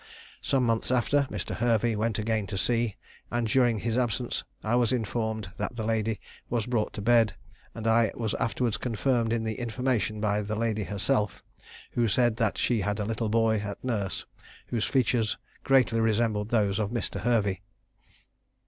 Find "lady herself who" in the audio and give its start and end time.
10.55-12.07